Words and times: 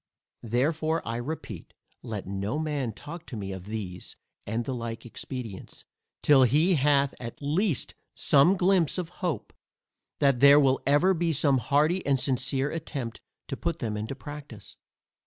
Therefore 0.41 1.07
I 1.07 1.17
repeat, 1.17 1.75
let 2.01 2.25
no 2.25 2.57
man 2.57 2.91
talk 2.91 3.27
to 3.27 3.37
me 3.37 3.51
of 3.51 3.67
these 3.67 4.15
and 4.47 4.65
the 4.65 4.73
like 4.73 5.05
expedients, 5.05 5.85
till 6.23 6.41
he 6.41 6.73
hath 6.73 7.13
at 7.19 7.39
least 7.39 7.93
some 8.15 8.57
glympse 8.57 8.97
of 8.97 9.09
hope, 9.21 9.53
that 10.17 10.39
there 10.39 10.59
will 10.59 10.79
ever 10.87 11.13
be 11.13 11.33
some 11.33 11.59
hearty 11.59 12.03
and 12.03 12.19
sincere 12.19 12.71
attempt 12.71 13.21
to 13.47 13.55
put 13.55 13.77
them 13.77 13.95
into 13.95 14.15
practice. 14.15 14.75